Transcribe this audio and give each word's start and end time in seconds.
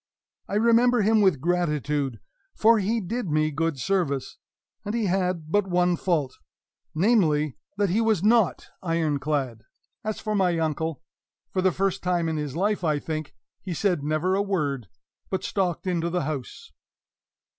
I 0.47 0.55
remember 0.55 1.03
him 1.03 1.21
with 1.21 1.39
gratitude, 1.41 2.19
for 2.55 2.79
he 2.79 2.99
did 2.99 3.29
me 3.29 3.51
good 3.51 3.77
service, 3.79 4.39
and 4.83 4.95
he 4.95 5.05
had 5.05 5.51
but 5.51 5.67
one 5.67 5.95
fault, 5.95 6.39
namely, 6.95 7.55
that 7.77 7.91
he 7.91 8.01
was 8.01 8.23
not 8.23 8.67
iron 8.81 9.19
clad! 9.19 9.61
As 10.03 10.19
for 10.19 10.33
my 10.33 10.57
uncle, 10.57 11.03
for 11.51 11.61
the 11.61 11.71
first 11.71 12.01
time 12.01 12.27
in 12.27 12.37
his 12.37 12.55
life, 12.55 12.83
I 12.83 12.97
think, 12.97 13.35
he 13.61 13.75
said 13.75 14.03
never 14.03 14.33
a 14.33 14.41
word, 14.41 14.87
but 15.29 15.43
stalked 15.43 15.85
into 15.85 16.09
the 16.09 16.23
house. 16.23 16.71